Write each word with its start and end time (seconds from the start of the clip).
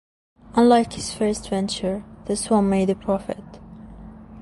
Unlike 0.55 0.93
his 0.93 1.13
first 1.13 1.47
venture, 1.47 2.03
this 2.25 2.49
one 2.49 2.71
made 2.71 2.89
a 2.89 2.95
profit. 2.95 3.59